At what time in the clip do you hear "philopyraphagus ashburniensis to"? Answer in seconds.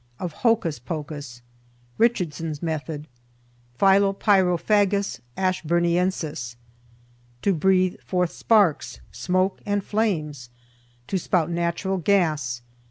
3.77-7.53